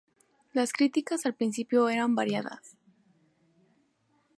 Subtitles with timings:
[0.51, 2.75] Las críticas al principio eran variadas.